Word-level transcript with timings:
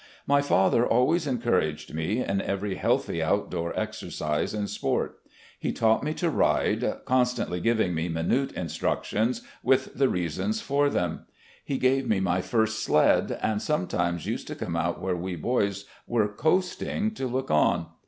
My 0.25 0.41
father 0.41 0.83
always 0.83 1.27
encouraged 1.27 1.93
me 1.93 2.23
in 2.25 2.39
evcr)^ 2.39 2.75
healthy 2.75 3.21
out 3.21 3.51
door 3.51 3.71
exercise 3.79 4.51
and 4.51 4.67
sport. 4.67 5.19
He 5.59 5.71
taught 5.71 6.01
me 6.03 6.15
to 6.15 6.29
ride, 6.31 7.03
constantly 7.05 7.61
giving 7.61 7.93
me 7.93 8.09
minute 8.09 8.51
instructions, 8.53 9.43
with 9.61 9.93
the 9.93 10.09
reasons 10.09 10.59
for 10.59 10.89
them. 10.89 11.27
He 11.63 11.77
gave 11.77 12.09
me 12.09 12.19
my 12.19 12.41
first 12.41 12.81
sled, 12.83 13.37
and 13.43 13.61
sometimes 13.61 14.25
used 14.25 14.47
to 14.47 14.55
come 14.55 14.75
out 14.75 14.99
where 14.99 15.15
we 15.15 15.35
boys 15.35 15.85
were 16.07 16.29
coasting 16.33 17.11
to 17.13 17.27
look 17.27 17.51
on. 17.51 17.85